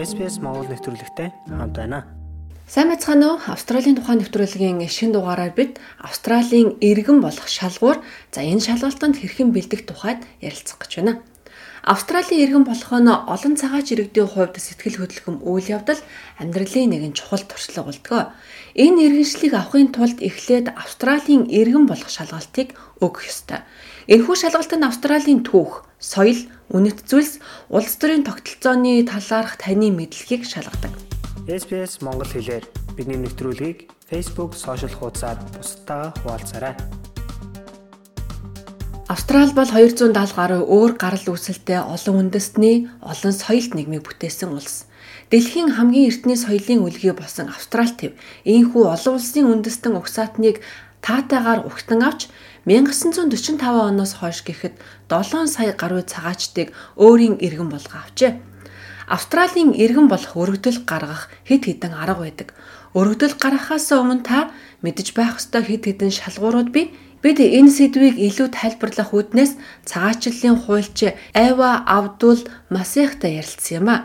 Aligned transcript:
SPS 0.00 0.40
Монгол 0.40 0.64
нэвтрүүлэгтэй 0.72 1.28
хамт 1.44 1.76
байна. 1.76 2.08
Сайн 2.64 2.88
байцгаана 2.88 3.36
уу? 3.36 3.38
Австралийн 3.52 4.00
тухайн 4.00 4.24
нэвтрүүлгийн 4.24 4.80
шинэ 4.88 5.12
дугаараар 5.12 5.52
бид 5.52 5.76
Австралийн 6.00 6.80
иргэн 6.80 7.20
болох 7.20 7.44
шалгуур 7.44 8.00
за 8.32 8.40
энэ 8.40 8.64
шалгалтанд 8.64 9.20
хэрхэн 9.20 9.52
бэлдэх 9.52 9.84
тухайд 9.84 10.24
ярилцах 10.40 10.80
гэж 10.80 11.04
байна. 11.04 11.20
Австралийн 11.84 12.40
иргэн 12.48 12.64
болох 12.64 12.88
нь 12.96 13.12
олон 13.12 13.54
цагаач 13.60 13.92
иргэдийн 13.92 14.24
хувьд 14.24 14.56
сэтгэл 14.56 15.04
хөдлөм 15.04 15.36
үйл 15.44 15.68
явдал 15.68 16.00
амьдралын 16.40 16.96
нэгэн 16.96 17.12
чухал 17.12 17.44
туршлага 17.44 17.92
болдгоо. 17.92 18.22
Энэ 18.72 19.04
иргэншлийг 19.04 19.52
авахын 19.52 19.92
тулд 19.92 20.24
эхлээд 20.24 20.72
Австралийн 20.80 21.44
иргэн 21.44 21.84
болох 21.84 22.08
шалгалтыг 22.08 22.72
өгөх 23.04 23.28
ёстой. 23.28 23.60
Энэхүү 24.08 24.36
шалгалт 24.36 24.72
нь 24.76 24.88
Австралийн 24.88 25.40
түүх, 25.44 25.84
соёл, 26.00 26.40
үнэт 26.70 27.02
зүйлс, 27.02 27.42
улс 27.66 27.94
төрийн 27.98 28.22
тогтолцооны 28.22 29.02
талаарх 29.02 29.58
таны 29.58 29.90
мэдлэгийг 29.90 30.46
шалгадаг. 30.46 30.94
SPS 31.50 31.98
Монгол 32.06 32.30
хэлээр 32.30 32.62
бидний 32.94 33.18
нэвтрүүлгийг 33.18 33.90
Facebook 34.06 34.54
сошиал 34.54 34.94
хуудасаар 34.94 35.38
бусдаа 35.50 36.14
хуваалцаарай. 36.22 36.74
Австрал 39.10 39.50
бол 39.50 39.66
270 39.66 40.14
гаруй 40.14 40.62
өөр 40.62 40.94
гарал 40.94 41.26
үүсэлтэй 41.34 41.82
олон 41.82 42.30
үндэстний 42.30 42.86
олон 43.02 43.34
соёлт 43.34 43.74
нийгмийг 43.74 44.06
бүтээсэн 44.06 44.54
улс. 44.54 44.86
Дэлхийн 45.30 45.78
хамгийн 45.78 46.10
эртний 46.10 46.34
соёлын 46.34 46.82
үлгий 46.82 47.14
болсон 47.14 47.54
Австрал 47.54 47.94
төв 47.94 48.18
ийхүү 48.42 48.82
олон 48.90 49.14
улсын 49.14 49.46
үндэстэн 49.46 49.94
угсаатныг 49.94 50.58
таатайгаар 51.06 51.70
угтан 51.70 52.02
авч 52.02 52.26
1945 52.66 53.62
оноос 53.62 54.18
хойш 54.18 54.42
гэхэд 54.42 54.74
7 55.06 55.46
сая 55.46 55.70
гаруй 55.78 56.02
цагаачдыг 56.02 56.74
өөрийн 56.98 57.38
иргэн 57.46 57.70
болгоо 57.70 58.02
авчээ. 58.02 58.42
Австралийн 59.06 59.70
иргэн 59.70 60.10
болох 60.10 60.34
өргөдөл 60.34 60.82
гаргах 60.82 61.30
хэд 61.46 61.62
хэдэн 61.62 61.94
арга 61.94 62.26
байдаг. 62.26 62.48
Өргөдөл 62.98 63.38
гаргахаас 63.38 63.86
өмнө 63.94 64.26
та 64.26 64.50
мэдж 64.82 65.14
байх 65.14 65.38
ёстой 65.38 65.62
хэд 65.62 65.86
хэдэн 65.86 66.10
шалгуурууд 66.10 66.74
бий 66.74 66.90
Бид 67.20 67.36
энэ 67.36 67.68
сэдвийг 67.68 68.16
илүү 68.16 68.48
тайлбарлах 68.48 69.12
үүднээс 69.12 69.52
цагаачлалын 69.84 70.56
хуульч 70.56 71.12
Эва 71.36 71.84
Абдул 71.84 72.40
Масехтай 72.72 73.36
ярилцсан 73.36 73.76
юм 73.84 73.88
а. 73.92 73.96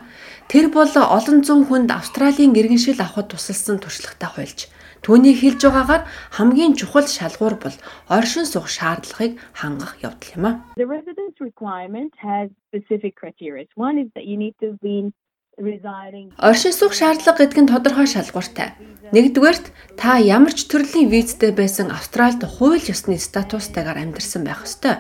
Тэр 0.45 0.69
бол 0.69 0.85
олон 0.85 1.41
зуун 1.41 1.65
хүнд 1.65 1.89
Австралийн 1.89 2.53
иргэншил 2.53 3.01
авахд 3.01 3.33
тусалсан 3.33 3.81
туршлагатай 3.81 4.29
хуульч. 4.29 4.59
Түүний 5.01 5.33
хэлж 5.33 5.61
байгаагаар 5.65 6.03
хамгийн 6.38 6.77
чухал 6.77 7.05
шалгуур 7.09 7.57
бол 7.57 7.75
оршин 8.09 8.45
суух 8.45 8.69
шаардлагыг 8.69 9.41
хангах 9.57 9.97
явдал 10.05 10.31
юм 10.38 10.45
а. 10.45 10.51
The 10.77 10.85
residence 10.85 11.38
requirement 11.41 12.13
has 12.21 12.49
specific 12.69 13.13
criteria. 13.17 13.66
One 13.73 13.97
is 13.97 14.09
that 14.13 14.25
you 14.29 14.38
need 14.38 14.53
to 14.61 14.77
be 14.85 15.13
Оршин 15.55 16.73
суух 16.75 16.91
шаардлага 16.91 17.47
гэдэг 17.47 17.59
нь 17.63 17.71
тодорхой 17.71 18.11
шалгууртай. 18.11 18.75
Нэгдүгээрт 19.15 19.71
та 19.95 20.19
ямар 20.19 20.51
ч 20.51 20.67
төрлийн 20.67 21.07
визтэй 21.07 21.55
байсан 21.55 21.95
Австральд 21.95 22.43
хууль 22.43 22.83
ёсны 22.83 23.15
статустайгаар 23.15 24.03
амьдарсан 24.03 24.43
байх 24.43 24.67
ёстой. 24.67 24.99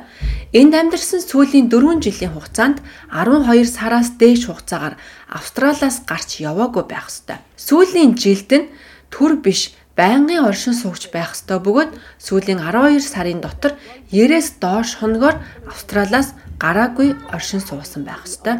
Энд 0.55 0.71
амьдарсан 0.71 1.19
сүүлийн 1.19 1.67
4 1.67 1.99
жилийн 1.99 2.31
хугацаанд 2.31 2.79
12 3.11 3.67
сараас 3.67 4.15
дээш 4.15 4.47
хугацаагаар 4.47 4.95
Австралиас 5.27 6.07
гарч 6.07 6.39
яваагүй 6.39 6.87
байх 6.87 7.11
ёстой. 7.11 7.43
Сүүлийн 7.59 8.15
жилд 8.15 8.51
нь 8.55 8.71
төр 9.11 9.43
биш 9.43 9.75
байнгын 9.99 10.47
оршин 10.47 10.71
суугч 10.71 11.11
байх 11.11 11.35
ёстой 11.35 11.59
бөгөөд 11.59 11.91
сүүлийн 12.19 12.63
12 12.63 13.03
сарын 13.03 13.43
дотор 13.43 13.75
90-с 14.07 14.55
доош 14.63 15.03
хоногоор 15.03 15.35
Австралиас 15.67 16.31
гараагүй 16.63 17.09
оршин 17.35 17.61
суусан 17.61 18.03
байх 18.05 18.23
ёстой. 18.27 18.55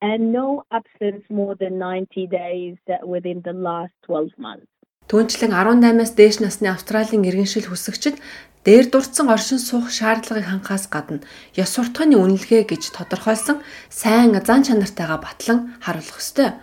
and 0.00 0.32
no 0.32 0.64
absence 0.70 1.24
more 1.30 1.54
than 1.54 1.78
90 1.78 2.26
days 2.26 2.76
within 3.04 3.40
the 3.42 3.52
last 3.52 3.94
12 4.06 4.36
months. 4.38 4.68
Түүнчлэн 5.08 5.52
18-аас 5.52 6.12
дээш 6.16 6.40
насны 6.40 6.68
Австралийн 6.72 7.24
иргэншил 7.28 7.68
хүсэгчид 7.68 8.16
дээр 8.64 8.88
дурдсан 8.88 9.28
оршин 9.28 9.60
суух 9.60 9.92
шаардлагыг 9.92 10.48
хангахаас 10.48 10.88
гадна 10.88 11.20
ёс 11.60 11.70
суртахууны 11.76 12.16
үнэлгээ 12.16 12.64
гэж 12.72 12.96
тодорхойлсон 12.96 13.60
сайн 13.92 14.32
зан 14.40 14.64
чанартайгаа 14.64 15.20
батлан 15.20 15.76
харуулах 15.84 16.20
ёстой. 16.24 16.56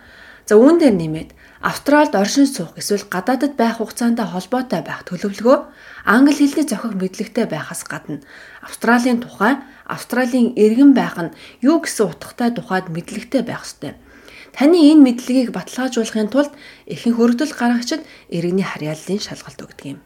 За 0.46 0.58
үүн 0.58 0.82
дээр 0.82 0.94
нэмээд 0.98 1.30
Австралид 1.62 2.14
оршин 2.18 2.46
суух 2.50 2.74
эсвэл 2.74 3.06
гадаадд 3.06 3.54
байх 3.54 3.78
хугацаанд 3.78 4.18
холбоотой 4.18 4.82
байх 4.82 5.06
төлөвлөгөө 5.06 5.58
англи 6.10 6.34
хэлний 6.34 6.66
зохих 6.66 6.98
мэдлэгтэй 6.98 7.46
байхаас 7.46 7.86
гадна 7.86 8.18
Австралийн 8.66 9.22
тухай 9.22 9.62
Австралийн 9.86 10.58
иргэн 10.58 10.90
байх 10.90 11.14
нь 11.22 11.34
юу 11.62 11.78
гэсэн 11.78 12.10
утгатай 12.10 12.50
тухайд 12.50 12.90
мэдлэгтэй 12.90 13.46
байх 13.46 13.62
ёстой. 13.62 13.94
Таны 14.50 14.90
энэ 14.90 15.06
мэдлэгийг 15.06 15.54
баталгаажуулахын 15.54 16.34
тулд 16.34 16.50
ихэнх 16.90 17.14
хөргөдөл 17.14 17.54
гаргагчид 17.54 18.02
иргэний 18.26 18.66
харьяаллын 18.66 19.22
шалгалт 19.22 19.62
өгдөг 19.62 19.86
юм. 19.86 19.98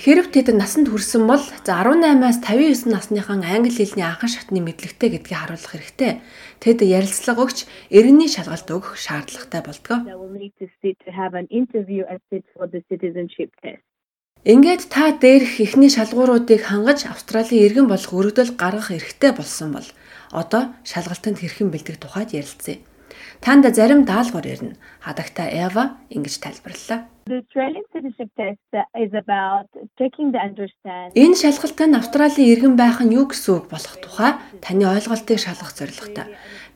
Хэрв 0.00 0.32
тэд 0.32 0.56
насанд 0.56 0.88
хүрсэн 0.88 1.28
бол 1.28 1.44
за 1.68 1.72
18-аас 1.84 2.40
59 2.40 2.88
насныхан 2.88 3.44
англи 3.44 3.68
хэлний 3.68 4.08
анхан 4.08 4.32
шатны 4.32 4.64
мэдлэгтэй 4.64 5.12
гэдгийг 5.12 5.36
харуулах 5.36 5.76
хэрэгтэй. 5.76 6.24
Тэд 6.64 6.80
ярилцлага 6.80 7.44
өгч 7.44 7.68
иргэний 7.92 8.32
шалгалт 8.32 8.72
өгөх 8.72 8.96
шаардлагатай 8.96 9.60
болдгоо. 9.60 10.00
Ингээд 14.48 14.88
та 14.88 15.12
дээрх 15.12 15.60
ихний 15.60 15.92
шалгууруудыг 15.92 16.64
хангаж 16.64 17.04
Австралийн 17.04 17.68
иргэн 17.68 17.84
болох 17.84 18.16
өргөдөл 18.16 18.56
гаргах 18.56 18.96
эрхтэй 18.96 19.36
болсон 19.36 19.76
бол 19.76 19.88
одоо 20.32 20.72
шалгалтанд 20.88 21.44
хэрхэн 21.44 21.68
бэлдэх 21.68 22.00
тухайд 22.00 22.32
ярилцъя. 22.32 22.80
Танд 23.44 23.68
зарим 23.74 24.08
даалгавар 24.08 24.46
ирнэ. 24.46 24.80
Хадагта 25.04 25.44
Эва 25.46 25.98
ингэж 26.08 26.38
тайлбарллаа. 26.40 27.10
Энэ 31.14 31.36
шалгалт 31.36 31.78
нь 31.84 31.98
Австралийн 32.00 32.50
иргэн 32.52 32.74
байх 32.80 32.98
нь 33.04 33.12
юу 33.12 33.28
гэсэн 33.28 33.52
үг 33.60 33.66
болох 33.68 33.94
тухай 34.00 34.32
таны 34.64 34.84
ойлголтыг 34.88 35.38
шалгах 35.38 35.76
зорилготой. 35.76 36.26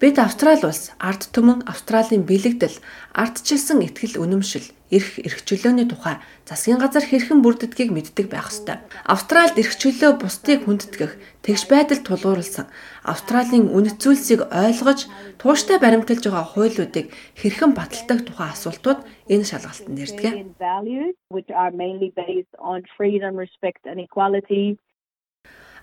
Бид 0.03 0.19
Австрали 0.19 0.67
улс 0.67 0.91
ард 0.99 1.31
түмэн 1.31 1.63
Австралийн 1.63 2.27
бэлэгдэл, 2.27 2.75
ардчилсан 3.15 3.87
ихтгэл 3.87 4.19
үнэмшил, 4.19 4.67
эрх 4.91 5.23
эрх 5.23 5.47
чөлөөний 5.47 5.87
тухай 5.87 6.19
засгийн 6.43 6.83
газар 6.83 7.07
хэрхэн 7.07 7.39
бүрддгийг 7.39 7.95
мэддэг 7.95 8.27
байх 8.27 8.51
ёстой. 8.51 8.83
Австралид 9.07 9.63
эрх 9.63 9.79
чөлөө 9.79 10.19
бусдыг 10.19 10.67
хүндэтгэх, 10.67 11.15
тэгш 11.47 11.71
байдал 11.71 12.03
тулгуурласан 12.03 12.67
Австралийн 13.07 13.71
үнэт 13.71 14.03
зүйлсийг 14.03 14.51
ойлгож 14.51 15.07
тууштай 15.39 15.79
баримталж 15.79 16.27
байгаа 16.27 16.51
хуулиудыг 16.51 17.07
хэрхэн 17.39 17.71
баталдаг 17.71 18.27
тухай 18.27 18.51
асуултууд 18.51 19.07
энэ 19.31 19.47
шалгалтанд 19.47 20.03
ирдэг. 20.03 20.35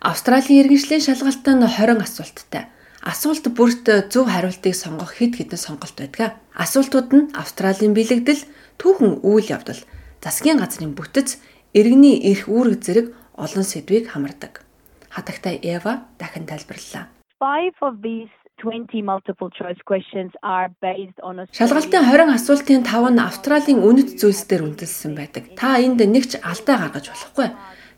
Австралийн 0.03 0.59
иргэншлийн 0.59 1.07
шалгалт 1.07 1.45
нь 1.47 1.63
20 1.63 2.03
асуулттай. 2.03 2.67
Асуулт 2.99 3.47
бүрт 3.55 3.87
зөв 4.11 4.27
хариултыг 4.27 4.75
сонгох 4.75 5.15
хэд 5.15 5.39
хэдэн 5.39 5.59
сонголт 5.59 5.95
байдаг. 5.95 6.35
Асуултууд 6.51 7.09
нь 7.15 7.29
Австралийн 7.31 7.95
бэлэгдэл, 7.95 8.43
түүхэн 8.75 9.23
үйл 9.23 9.47
явдал, 9.47 9.79
засгийн 10.19 10.59
газрын 10.59 10.91
бүтэц, 10.99 11.39
иргэний 11.71 12.19
эрх 12.27 12.51
үүрэг 12.51 12.83
зэрэг 12.83 13.07
олон 13.39 13.63
сэдвийг 13.63 14.11
хамардаг. 14.11 14.67
Хатагтай 15.07 15.55
Эва 15.63 16.11
дахин 16.19 16.43
тайлбарллаа. 16.43 17.07
5 17.39 17.79
of 17.87 18.03
these 18.03 18.27
20 18.59 19.01
multiple 19.01 19.49
choice 19.49 19.79
questions 19.87 20.31
are 20.43 20.69
based 20.83 21.19
on 21.23 21.39
a 21.39 21.47
Шалгалтын 21.55 22.03
20 22.03 22.35
асуултын 22.35 22.83
5 22.83 23.15
нь 23.15 23.23
Австралийн 23.23 23.79
үнэт 23.79 24.19
зүйлс 24.19 24.43
дээр 24.43 24.67
үндэслсэн 24.67 25.15
байдаг. 25.15 25.55
Та 25.55 25.79
энд 25.79 26.03
нэг 26.03 26.27
ч 26.27 26.35
алдаа 26.43 26.75
гаргаж 26.83 27.07
болохгүй. 27.07 27.47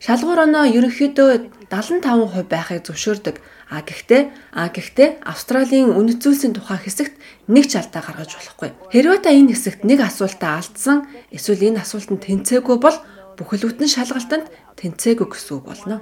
Шалгуур 0.01 0.39
оноо 0.49 0.65
ерөнхийдөө 0.65 1.69
75% 1.69 2.49
байхыг 2.49 2.81
зөвшөөрдөг. 2.89 3.37
А 3.71 3.85
гэхдээ 3.85 4.21
а 4.51 4.67
гэхдээ 4.73 5.09
Австралийн 5.23 5.93
үнэт 5.93 6.19
зүйлсийн 6.19 6.57
тухай 6.57 6.81
хэсэгт 6.81 7.15
нэг 7.47 7.69
ч 7.69 7.77
алдаа 7.77 8.01
гаргаж 8.03 8.35
болохгүй. 8.35 8.69
Хэрвээ 8.91 9.19
та 9.23 9.29
энэ 9.31 9.53
хэсэгт 9.53 9.85
нэг 9.85 10.01
асуултаа 10.01 10.59
алдсан 10.59 11.05
эсвэл 11.29 11.71
энэ 11.71 11.85
асуултанд 11.85 12.25
тэнцээгүй 12.25 12.77
бол 12.81 12.97
бүхэлдэн 13.37 13.87
шалгалтанд 13.87 14.49
тэнцээгүй 14.75 15.27
гэсэн 15.29 15.53
үг 15.55 15.65
болно 15.69 15.97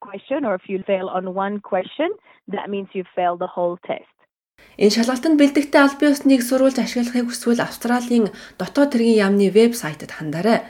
question 0.00 0.44
or 0.44 0.54
if 0.54 0.68
you 0.68 0.82
fail 0.86 1.08
on 1.08 1.34
one 1.34 1.60
question, 1.60 2.10
that 2.48 2.70
means 2.70 2.88
you 2.94 3.04
fail 3.14 3.36
the 3.36 3.50
whole 3.54 3.76
test. 3.86 4.08
Энэ 4.78 4.94
шалгалтанд 4.96 5.38
бэлдэгтэй 5.38 5.80
аль 5.82 5.98
бие 6.00 6.10
усныг 6.14 6.40
сурвалж 6.42 6.78
ашиглахыг 6.78 7.26
хүсвэл 7.28 7.60
Австралийн 7.60 8.30
дотоод 8.58 8.94
хэргийн 8.94 9.20
яамны 9.24 9.50
вебсайтад 9.50 10.14
хандаарай. 10.14 10.62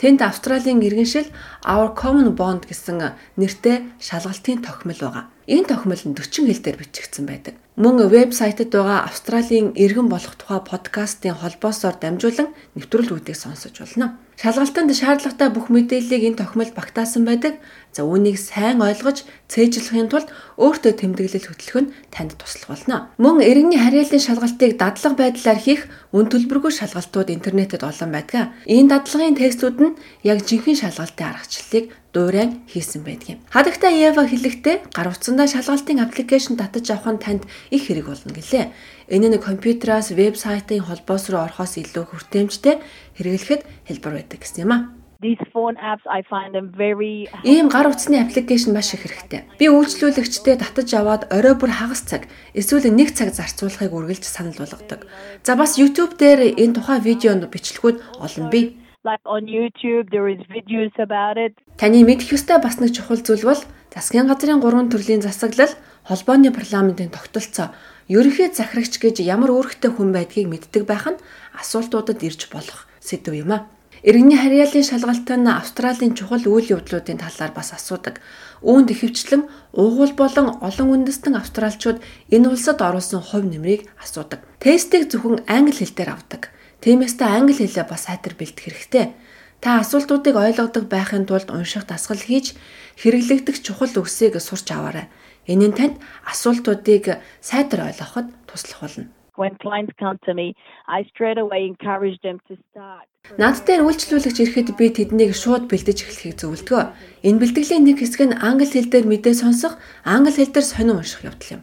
Тэнд 0.00 0.20
Австралийн 0.22 0.80
иргэншил 0.82 1.28
Our 1.64 1.94
Common 1.96 2.36
Bond 2.38 2.68
гэсэн 2.70 3.16
нэртэй 3.36 3.76
шалгалтын 4.00 4.62
тохимол 4.62 5.00
байгаа. 5.00 5.24
Энэ 5.46 5.66
тохиомол 5.66 6.02
нь 6.06 6.14
40 6.14 6.46
хэл 6.46 6.62
дээр 6.62 6.78
бичигдсэн 6.78 7.26
байдаг. 7.26 7.54
Мөн 7.74 8.04
вебсайтад 8.12 8.70
байгаа 8.70 9.08
Австралийн 9.08 9.72
иргэн 9.74 10.06
болох 10.06 10.36
тухай 10.38 10.60
подкастын 10.60 11.34
холбоосоор 11.34 11.96
дамжуулан 11.98 12.54
нэвтрүүлгүүдийг 12.76 13.34
сонсож 13.34 13.74
болно. 13.80 14.20
Шалгалтанд 14.36 14.92
шаардлагатай 14.92 15.48
бүх 15.50 15.66
мэдээллийг 15.72 16.22
энэ 16.28 16.40
тохиомолд 16.44 16.76
багтаасан 16.76 17.24
байдаг. 17.24 17.58
За 17.90 18.04
үүнийг 18.04 18.36
сайн 18.36 18.84
ойлгож 18.84 19.24
цээжлэхийн 19.48 20.12
тулд 20.12 20.28
өөртөө 20.60 20.92
тэмдэглэл 21.00 21.48
хөтлөх 21.48 21.76
нь 21.80 21.92
танд 22.12 22.36
туслах 22.36 22.76
болно. 22.76 23.08
Мөн 23.16 23.40
иргэний 23.40 23.80
харьяаллын 23.80 24.20
шалгалтыг 24.20 24.76
дадлага 24.76 25.16
байдлаар 25.16 25.60
хийх 25.60 25.88
үн 26.12 26.26
төлбөргүй 26.28 26.72
шалгалтууд 26.76 27.32
интернетэд 27.32 27.82
олон 27.86 28.10
байдаг. 28.12 28.52
Энэ 28.68 28.90
дадлагын 28.92 29.38
тестүүд 29.40 29.76
нь 29.80 29.96
яг 30.26 30.38
жинхэнэ 30.44 30.80
шалгалтын 30.80 31.28
аргачлалыг 31.28 31.84
дуурайн 32.12 32.62
хийсэн 32.68 33.02
байдаг 33.02 33.28
юм. 33.36 33.40
Хадагта 33.48 33.88
Ева 33.88 34.28
хэлэхдээ 34.28 34.92
гар 34.92 35.08
утсандаа 35.08 35.48
шалгалтын 35.48 36.04
аппликейшн 36.04 36.60
татаж 36.60 36.86
авах 36.92 37.16
нь 37.16 37.22
танд 37.24 37.42
их 37.72 37.88
хэрэг 37.88 38.06
болно 38.12 38.32
гэлээ. 38.36 38.68
Энэ 39.08 39.28
нь 39.32 39.40
компьютераас 39.40 40.12
вебсайтын 40.12 40.84
холбоос 40.84 41.32
руу 41.32 41.48
орохоос 41.48 41.80
илүү 41.80 42.04
хүртээмжтэй 42.04 42.84
хэрэглэхэд 43.16 43.62
хэлбэр 43.88 44.12
байдаг 44.12 44.38
гэсэн 44.44 44.64
юм 44.68 44.72
аа. 44.76 44.82
These 45.22 45.38
phone 45.54 45.78
apps 45.78 46.02
I 46.10 46.20
find 46.26 46.50
them 46.52 46.74
very 46.74 47.30
Ийм 47.46 47.70
гар 47.70 47.86
утасны 47.86 48.18
аппликейшн 48.20 48.74
маш 48.74 48.92
их 48.92 49.06
хэрэгтэй. 49.06 49.46
Би 49.54 49.70
үйлчлүүлэгчдээ 49.70 50.58
татаж 50.58 50.90
аваад 50.98 51.30
орой 51.30 51.54
бүр 51.54 51.70
хагас 51.70 52.02
цаг 52.02 52.26
эсвэл 52.58 52.90
нэг 52.90 53.14
цаг 53.14 53.30
зарцуулахыг 53.30 53.94
үргэлж 53.94 54.26
санал 54.26 54.58
болгодог. 54.58 55.06
За 55.46 55.54
бас 55.54 55.78
YouTube 55.78 56.18
дээр 56.18 56.58
энэ 56.58 56.74
тухай 56.74 56.98
видеонд 56.98 57.46
бичлэгүүд 57.46 58.18
олон 58.18 58.50
бий 58.50 58.81
like 59.04 59.22
on 59.24 59.46
YouTube 59.46 60.10
there 60.10 60.28
is 60.28 60.40
videos 60.48 60.94
about 60.98 61.36
it. 61.36 61.54
Таны 61.76 62.04
мэдэх 62.06 62.38
ёстой 62.38 62.62
бас 62.62 62.78
нэг 62.78 62.94
чухал 62.94 63.18
зүйл 63.18 63.42
бол 63.42 63.62
засгийн 63.90 64.30
газрын 64.30 64.62
гурван 64.62 64.90
төрлийн 64.90 65.22
засаглал, 65.22 65.74
холбооны 66.06 66.54
парламентын 66.54 67.10
тогтолцоо, 67.10 67.74
ерөнхий 68.06 68.54
захирагч 68.54 69.02
гэж 69.02 69.26
ямар 69.26 69.50
үүрэгтэй 69.50 69.90
хүн 69.90 70.14
байдгийг 70.14 70.48
мэддэг 70.48 70.86
байх 70.86 71.06
нь 71.10 71.22
асуултуудад 71.58 72.22
ирж 72.22 72.46
болох 72.54 72.86
сэдв 73.02 73.34
юм 73.34 73.50
а. 73.50 73.66
Иргэний 74.02 74.38
харьяаллын 74.38 74.86
шалгалт 74.86 75.30
нь 75.30 75.46
Австралийн 75.46 76.14
чухал 76.18 76.42
үйл 76.42 76.74
явдлуудын 76.74 77.22
талаар 77.22 77.54
бас 77.54 77.70
асуудаг. 77.70 78.18
Үүнд 78.62 78.90
ихэвчлэн 78.90 79.46
уугуул 79.78 80.14
болон 80.18 80.58
олон 80.58 81.06
үндэстэн 81.06 81.38
австралчууд 81.38 82.02
энэ 82.34 82.50
улсад 82.50 82.82
оруулсан 82.82 83.22
хувь 83.22 83.46
нэмрийг 83.46 83.86
асуудаг. 84.02 84.42
Тестийг 84.58 85.06
зөвхөн 85.06 85.46
англи 85.46 85.86
хэл 85.86 85.94
дээр 85.94 86.18
авдаг. 86.18 86.50
Тиймээс 86.82 87.14
та 87.14 87.38
англи 87.38 87.54
хэлээ 87.54 87.86
бас 87.86 88.10
сайтар 88.10 88.34
бэлдэх 88.34 88.66
хэрэгтэй. 88.66 89.14
Та 89.62 89.78
асуултуудыг 89.78 90.34
ойлгодог 90.34 90.90
байхын 90.90 91.30
тулд 91.30 91.54
унших 91.54 91.86
дасгал 91.86 92.18
хийж 92.18 92.58
хэрэглэгдэх 92.98 93.62
чухал 93.62 93.94
үгсийг 93.94 94.34
сурч 94.42 94.66
аваарай. 94.74 95.06
Энэ 95.46 95.70
нь 95.70 95.76
танд 95.78 96.02
асуултуудыг 96.26 97.22
сайтар 97.38 97.86
ойлгоход 97.86 98.26
туслах 98.50 98.82
болно. 98.82 99.06
When 99.38 99.54
clients 99.62 99.94
come 100.02 100.18
to 100.26 100.34
me, 100.34 100.58
I 100.90 101.06
straight 101.14 101.38
away 101.38 101.70
encourage 101.70 102.18
them 102.26 102.42
to 102.50 102.58
start. 102.66 103.06
Над 103.38 103.62
дээр 103.62 103.86
үйлчлүүлэгч 103.86 104.38
ирэхэд 104.42 104.68
би 104.74 104.90
тэднийг 104.90 105.38
шууд 105.38 105.70
бэлдэж 105.70 105.98
эхлэхийг 106.02 106.36
зөвлөдгөө. 106.42 106.84
Энэ 107.22 107.40
бэлтгэлийн 107.40 107.86
нэг 107.86 108.02
хэсэг 108.02 108.22
нь 108.26 108.38
англи 108.42 108.66
хэл 108.66 108.90
дээр 108.90 109.06
мэдээ 109.06 109.34
сонсох, 109.38 109.78
англи 110.02 110.34
хэл 110.34 110.50
дээр 110.50 110.66
сонин 110.66 110.98
унших 110.98 111.22
явдал 111.22 111.54
юм. 111.56 111.62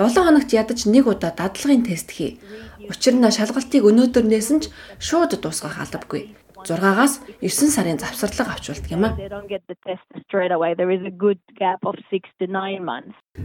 7 0.00 0.24
хоногт 0.24 0.48
ядаж 0.56 0.88
нэг 0.88 1.04
удаа 1.12 1.28
дадлагын 1.36 1.84
тест 1.84 2.08
хий. 2.16 2.40
Учир 2.88 3.20
нь 3.20 3.28
шалгалтыг 3.28 3.84
өнөөдөр 3.84 4.24
нээсэн 4.24 4.64
ч 4.64 4.72
шууд 4.96 5.36
дуусгах 5.36 5.76
албагүй. 5.76 6.32
6-аас 6.64 7.20
9 7.44 7.68
сарын 7.68 8.00
завсарлага 8.00 8.56
авч 8.56 8.72
болдог 8.72 8.90
юм 8.96 9.04
а. 9.04 9.12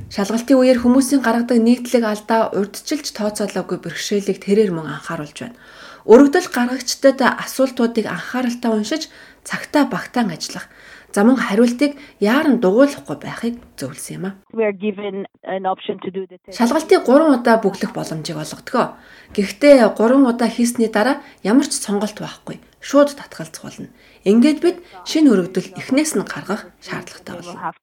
Шалгалтын 0.07 0.55
үеэр 0.55 0.79
хүмүүсийн 0.79 1.19
гаргадаг 1.19 1.59
нийтлэг 1.59 2.03
алдаа 2.07 2.55
урдчилж 2.55 3.11
тооцоолоогүй 3.15 3.79
бэрхшээлийг 3.83 4.39
тэрээр 4.39 4.71
мөн 4.71 4.87
анхааруулж 4.95 5.37
байна. 5.43 5.59
Өргөдөл 6.07 6.47
гаргагчдад 6.55 7.19
асуултуудыг 7.19 8.05
анхааралтай 8.07 8.71
уншиж 8.71 9.03
цагтаа 9.43 9.87
багтаан 9.91 10.31
ажиллах 10.31 10.67
замун 11.15 11.39
хариултыг 11.39 11.95
яаран 12.19 12.59
дугуйлахгүй 12.59 13.17
байхыг 13.23 13.55
зөвлөсөн 13.79 14.15
юм 14.19 14.25
а. 14.27 14.31
Шалгалтыг 16.51 17.07
3 17.07 17.39
удаа 17.39 17.55
бүглэх 17.63 17.95
боломжийг 17.95 18.35
олгодог. 18.35 18.99
Гэхдээ 19.31 19.95
3 19.95 20.27
удаа 20.27 20.49
хийсний 20.51 20.91
дараа 20.91 21.23
ямар 21.47 21.67
ч 21.71 21.79
сонголт 21.79 22.19
байхгүй. 22.19 22.59
Шууд 22.83 23.17
татгалзах 23.17 23.63
болно. 23.63 23.89
Ингээд 24.29 24.59
бид 24.61 24.77
шинэ 25.09 25.31
өргөдөл 25.33 25.73
эхнээс 25.79 26.13
нь 26.13 26.27
гаргах 26.27 26.69
шаардлагатай 26.85 27.33
болно. 27.33 27.73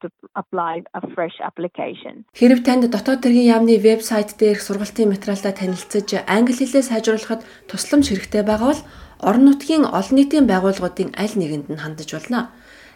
Хэрв 2.39 2.59
танд 2.63 2.87
дотоод 2.87 3.23
хэргийн 3.27 3.51
яамны 3.51 3.83
вебсайт 3.83 4.39
дээрх 4.39 4.63
сургалтын 4.63 5.11
материалтай 5.11 5.53
танилцж 5.59 6.23
англи 6.23 6.55
хэлээ 6.55 6.87
сайжруулахад 6.87 7.43
тусламж 7.67 8.15
хэрэгтэй 8.15 8.47
байгаа 8.47 8.71
бол 8.71 8.83
орон 9.27 9.45
нутгийн 9.47 9.87
олон 9.87 10.15
нийтийн 10.19 10.47
байгууллагуудын 10.47 11.11
аль 11.19 11.35
нэгэнд 11.35 11.67
нь 11.71 11.83
хандаж 11.83 12.11
болно. 12.15 12.51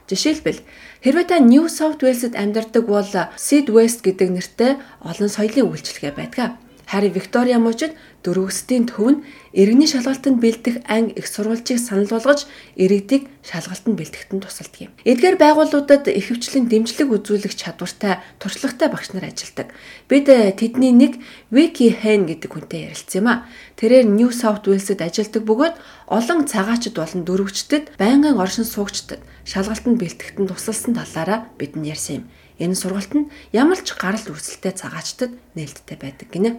Жишээлбэл 0.06 0.62
хэрвээ 1.02 1.26
та 1.26 1.36
New 1.42 1.66
South 1.66 2.00
Wales-д 2.02 2.38
амьдардаг 2.38 2.86
бол 2.86 3.06
Syd 3.36 3.66
West 3.74 4.06
гэдэг 4.06 4.28
нэртэй 4.30 4.72
олон 5.02 5.30
соёлын 5.30 5.70
үйлчилгээ 5.70 6.14
байдаг. 6.14 6.56
Харин 6.86 7.12
Виктория 7.12 7.58
мужид 7.58 7.98
дөрөвсдийн 8.26 8.90
төв 8.90 9.06
нь 9.14 9.22
иргэний 9.54 9.86
шалгалтанд 9.86 10.42
бэлдэх 10.42 10.82
анги 10.90 11.14
их 11.14 11.30
сурвалжийг 11.30 11.78
санал 11.78 12.10
болгож 12.10 12.50
иргэдийг 12.74 13.30
шалгалтанд 13.46 13.94
бэлтгэхэд 13.94 14.30
нь 14.34 14.42
тусалдаг 14.42 14.80
юм. 14.90 14.92
Эдгээр 15.06 15.38
байгууллагуудад 15.38 16.10
ихэвчлэн 16.10 16.66
дэмжлэг 16.66 17.06
үзүүлэх 17.06 17.54
чадвартай 17.54 18.18
туршлагатай 18.42 18.88
багш 18.90 19.14
нар 19.14 19.30
ажилладаг. 19.30 19.70
Бид 20.10 20.26
тэдний 20.26 20.90
нэг 20.90 21.22
Вики 21.54 21.94
Хэн 21.94 22.26
гэдэг 22.26 22.50
хүнтэй 22.50 22.90
ярилцсан 22.90 23.22
юм 23.22 23.28
а. 23.30 23.46
Тэрээр 23.78 24.10
New 24.10 24.34
South 24.34 24.66
Wales-д 24.66 24.98
ажилладаг 24.98 25.42
бөгөөд 25.46 25.74
олон 26.10 26.50
цагаачд 26.50 26.98
болон 26.98 27.22
дөрвчдөд 27.22 27.94
байнгын 27.94 28.36
оршин 28.42 28.66
суугчдад 28.66 29.22
шалгалтанд 29.46 30.02
бэлтгэхэд 30.02 30.42
нь 30.42 30.50
тусалсан 30.50 30.98
талаараа 30.98 31.46
бидний 31.54 31.94
ярьсан 31.94 32.20
юм. 32.20 32.24
Энэ 32.58 32.74
сургалт 32.74 33.12
нь 33.14 33.30
ямар 33.52 33.78
ч 33.84 33.92
гарал 33.94 34.26
үүсэлтэй 34.26 34.72
цагаачдад 34.72 35.32
нээлттэй 35.54 35.96
байдаг 36.00 36.28
гинэ 36.32 36.50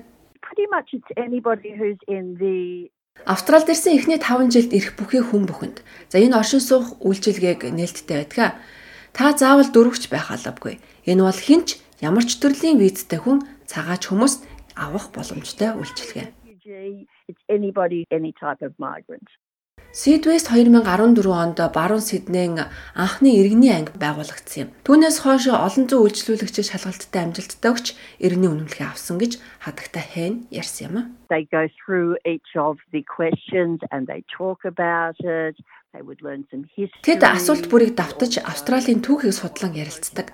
pretty 0.68 0.76
much 0.76 0.94
it's 0.94 1.12
anybody 1.18 1.72
who's 1.72 1.98
in 2.08 2.38
the 2.38 2.90
Австралид 3.26 3.70
ирсэн 3.70 3.98
эхний 3.98 4.22
5 4.22 4.54
жилд 4.54 4.72
ирэх 4.78 4.94
бүхий 4.94 5.26
хүн 5.26 5.50
бүхэнд. 5.50 5.82
За 6.14 6.22
энэ 6.22 6.38
оршин 6.38 6.62
суух 6.62 7.02
үйлчилгээг 7.02 7.66
нээлттэй 7.66 8.30
байдаг. 8.30 8.62
Та 9.10 9.34
заавал 9.34 9.74
дөрөвч 9.74 10.06
байх 10.14 10.30
албагүй. 10.30 10.78
Энэ 11.10 11.26
бол 11.26 11.34
хинч 11.34 11.82
ямар 11.98 12.30
ч 12.30 12.38
төрлийн 12.38 12.78
визтэй 12.78 13.18
хүн 13.18 13.42
цагаач 13.66 14.06
хүмүүст 14.06 14.46
авах 14.78 15.10
боломжтой 15.10 15.74
үйлчилгээ. 15.82 16.30
It's 17.26 17.44
anybody 17.50 18.06
any 18.14 18.38
type 18.38 18.62
of 18.62 18.78
migrant. 18.78 19.26
Сидвест 19.98 20.50
2014 20.54 21.26
онд 21.26 21.58
баруун 21.74 22.06
Сиднейн 22.06 22.70
анхны 22.94 23.34
иргэний 23.42 23.74
анги 23.74 23.98
байгуулагдсан 23.98 24.70
юм. 24.70 24.70
Түүнээс 24.86 25.26
хойш 25.26 25.50
олон 25.50 25.90
зуун 25.90 26.06
үйлчлүүлэгчид 26.06 26.70
шалгалттай 26.70 27.26
амжилттай 27.26 27.70
өгч 27.74 27.88
иргэний 28.22 28.46
үнэмлэхийг 28.46 28.94
авсан 28.94 29.18
гэж 29.18 29.42
хадагтай 29.58 30.06
хэн 30.06 30.34
ярьсан 30.54 30.86
юм. 30.86 30.96
They 31.34 31.50
go 31.50 31.66
through 31.82 32.14
each 32.30 32.54
of 32.54 32.78
the 32.94 33.02
questions 33.10 33.82
and 33.90 34.06
they 34.06 34.22
talk 34.30 34.70
about 34.70 35.18
it. 35.26 35.58
Тэд 37.02 37.22
асуулт 37.24 37.66
бүрийг 37.72 37.96
давтаж 37.96 38.44
Австралийн 38.44 39.02
түүхийг 39.02 39.34
судлан 39.34 39.74
ярилцдаг. 39.74 40.30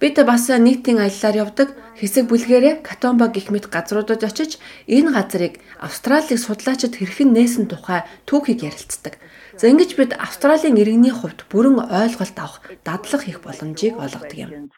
Бид 0.00 0.16
бас 0.24 0.48
нийтийн 0.48 1.02
аяллаар 1.02 1.36
явдаг 1.44 1.68
хэсэг 2.00 2.30
бүлгээрээ 2.30 2.86
Катомба 2.86 3.28
гэх 3.28 3.50
мэт 3.52 3.66
газруудад 3.68 4.22
очиж 4.22 4.62
энэ 4.86 5.10
газрыг 5.12 5.60
Австралийг 5.82 6.40
судлаачид 6.40 6.96
хэрхэн 6.96 7.34
нээсэн 7.34 7.66
тухай 7.68 8.06
түүхийг 8.24 8.62
ярилцдаг. 8.62 9.18
За 9.58 9.68
ингэж 9.68 9.90
бид 9.98 10.12
Австралийн 10.16 10.80
иргэний 10.80 11.12
хувьд 11.12 11.44
бүрэн 11.50 11.82
ойлголт 11.82 12.38
авах, 12.38 12.62
дадлах 12.86 13.22
хийх 13.26 13.42
боломжийг 13.44 13.98
олгодог 13.98 14.38
юм 14.38 14.70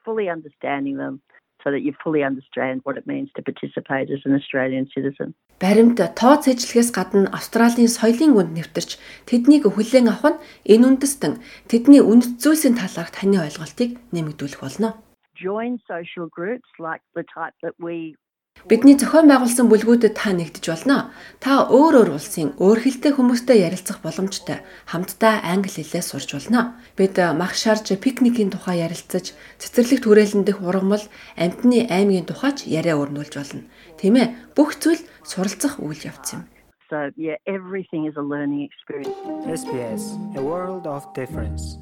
so 1.65 1.71
that 1.73 1.83
you 1.83 1.93
fully 2.05 2.23
understand 2.23 2.83
what 2.85 2.97
it 3.01 3.07
means 3.07 3.31
to 3.35 3.43
participate 3.43 4.11
as 4.15 4.21
an 4.29 4.35
Australian 4.41 4.87
citizen. 4.95 5.35
Баримт 5.59 5.99
тооц 6.21 6.45
ажиллагаас 6.53 6.91
гадна 6.93 7.31
Австралийн 7.33 7.89
соёлын 7.89 8.37
үнд 8.37 8.53
нэвтэрч 8.55 8.91
тэднийг 9.25 9.65
хүлээн 9.65 10.13
авах 10.13 10.37
нь 10.37 10.43
энэ 10.73 10.87
үндэстэн 10.89 11.41
тэдний 11.71 12.03
үнэт 12.05 12.37
зүйлсийн 12.43 12.77
талаарх 12.77 13.11
таны 13.17 13.41
ойлголтыг 13.41 13.97
нэмэгдүүлэх 14.13 14.61
болно. 14.61 15.01
Join 15.35 15.81
social 15.89 16.29
groups 16.29 16.69
like 16.79 17.03
the 17.19 17.25
type 17.27 17.57
that 17.65 17.75
we 17.81 18.15
Бидний 18.65 18.97
зохион 18.97 19.29
байгуулсан 19.29 19.69
бүлгүүдэд 19.69 20.17
та 20.17 20.33
нэгдэж 20.33 20.65
болно. 20.73 21.13
Та 21.37 21.69
өөр 21.69 21.95
өөр 22.01 22.11
улсын 22.17 22.57
өөр 22.57 22.81
хэлтэй 22.81 23.13
хүмүүстэй 23.13 23.61
ярилцах 23.61 24.01
боломжтой. 24.01 24.65
Хамтдаа 24.89 25.45
англи 25.45 25.69
хэлээ 25.69 26.01
сурч 26.01 26.33
болно. 26.33 26.81
Бид 26.97 27.21
мах 27.37 27.53
шарж 27.53 27.93
пикникийн 27.93 28.49
тухай 28.49 28.81
ярилцаж, 28.81 29.37
цэцэрлэг 29.61 30.01
түрээлэн 30.01 30.49
дэх 30.49 30.65
ургамал, 30.65 31.05
амтны 31.37 31.85
аймгийн 31.93 32.25
тухайч 32.25 32.65
яриа 32.65 32.97
өрнүүлж 32.97 33.37
болно. 33.37 33.69
Тийм 34.01 34.17
ээ. 34.17 34.33
Бүх 34.57 34.81
зүйл 34.81 35.05
суралцах 35.29 35.77
үйл 35.85 36.01
явц 36.01 36.33
юм. 36.33 36.49
So 36.89 37.13
yeah, 37.21 37.37
everything 37.45 38.09
is 38.09 38.17
a 38.17 38.25
learning 38.25 38.65
experience. 38.65 39.19
SPS, 39.45 40.05
a 40.37 40.43
world 40.43 40.87
of 40.87 41.05
difference. 41.13 41.77